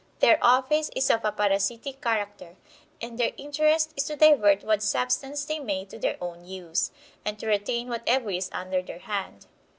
Their 0.17 0.39
office 0.43 0.89
is 0.95 1.11
of 1.11 1.23
a 1.23 1.31
parasitic 1.31 2.01
character, 2.01 2.55
and 2.99 3.19
their 3.19 3.33
interest 3.37 3.93
is 3.95 4.03
to 4.05 4.15
divert 4.15 4.63
what 4.63 4.81
substance 4.81 5.45
they 5.45 5.59
may 5.59 5.85
to 5.85 5.99
their 5.99 6.17
own 6.19 6.43
use, 6.43 6.89
and 7.23 7.37
to 7.37 7.45
retain 7.45 7.87
whatever 7.87 8.31
is 8.31 8.49
under 8.51 8.81
their 8.81 8.97
hand. 8.97 9.45